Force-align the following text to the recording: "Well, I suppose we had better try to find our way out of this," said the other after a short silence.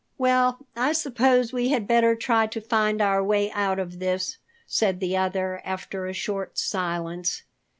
"Well, 0.17 0.65
I 0.75 0.93
suppose 0.93 1.53
we 1.53 1.69
had 1.69 1.85
better 1.85 2.15
try 2.15 2.47
to 2.47 2.59
find 2.59 3.03
our 3.03 3.23
way 3.23 3.51
out 3.51 3.77
of 3.77 3.99
this," 3.99 4.39
said 4.65 4.99
the 4.99 5.15
other 5.15 5.61
after 5.63 6.07
a 6.07 6.13
short 6.13 6.57
silence. 6.57 7.43